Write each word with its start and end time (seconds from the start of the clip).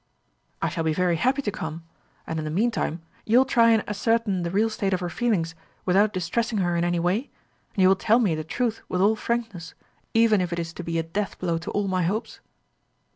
"I 0.63 0.69
shall 0.69 0.83
be 0.83 0.95
very 0.95 1.17
happy 1.17 1.43
to 1.43 1.51
come. 1.51 1.83
And 2.25 2.39
in 2.39 2.45
the 2.45 2.49
meantime, 2.49 3.03
you 3.23 3.37
will 3.37 3.45
try 3.45 3.69
and 3.69 3.87
ascertain 3.87 4.41
the 4.41 4.49
real 4.49 4.67
state 4.71 4.93
of 4.95 4.99
her 4.99 5.11
feelings 5.11 5.53
without 5.85 6.11
distressing 6.11 6.57
her 6.57 6.75
in 6.75 6.83
any 6.83 6.99
way; 6.99 7.29
and 7.75 7.81
you 7.83 7.87
will 7.87 7.95
tell 7.95 8.17
me 8.17 8.33
the 8.33 8.43
truth 8.43 8.81
with 8.89 8.99
all 8.99 9.15
frankness, 9.15 9.75
even 10.15 10.41
if 10.41 10.51
it 10.51 10.57
is 10.57 10.73
to 10.73 10.83
be 10.83 10.97
a 10.97 11.03
deathblow 11.03 11.59
to 11.59 11.69
all 11.69 11.87
my 11.87 12.01
hopes?" 12.01 12.39